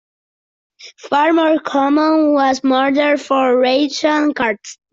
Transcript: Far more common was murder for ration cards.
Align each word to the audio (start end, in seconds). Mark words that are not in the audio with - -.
Far 1.09 1.31
more 1.31 1.59
common 1.59 2.33
was 2.33 2.63
murder 2.63 3.17
for 3.17 3.55
ration 3.55 4.33
cards. 4.33 4.79